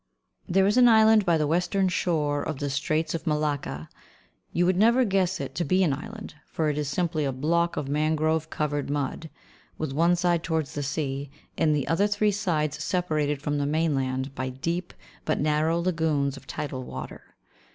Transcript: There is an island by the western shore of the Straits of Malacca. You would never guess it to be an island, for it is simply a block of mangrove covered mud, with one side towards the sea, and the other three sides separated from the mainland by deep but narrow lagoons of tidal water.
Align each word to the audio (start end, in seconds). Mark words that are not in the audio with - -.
There 0.49 0.65
is 0.65 0.77
an 0.77 0.87
island 0.87 1.27
by 1.27 1.37
the 1.37 1.45
western 1.45 1.87
shore 1.87 2.41
of 2.41 2.57
the 2.57 2.71
Straits 2.71 3.13
of 3.13 3.27
Malacca. 3.27 3.87
You 4.51 4.65
would 4.65 4.75
never 4.75 5.05
guess 5.05 5.39
it 5.39 5.53
to 5.53 5.63
be 5.63 5.83
an 5.83 5.93
island, 5.93 6.33
for 6.47 6.69
it 6.69 6.77
is 6.79 6.87
simply 6.89 7.23
a 7.23 7.31
block 7.31 7.77
of 7.77 7.87
mangrove 7.87 8.49
covered 8.49 8.89
mud, 8.89 9.29
with 9.77 9.93
one 9.93 10.15
side 10.15 10.41
towards 10.41 10.73
the 10.73 10.81
sea, 10.81 11.29
and 11.55 11.75
the 11.75 11.87
other 11.87 12.07
three 12.07 12.31
sides 12.31 12.83
separated 12.83 13.43
from 13.43 13.59
the 13.59 13.67
mainland 13.67 14.33
by 14.33 14.49
deep 14.49 14.91
but 15.23 15.39
narrow 15.39 15.79
lagoons 15.79 16.35
of 16.35 16.47
tidal 16.47 16.81
water. 16.81 17.35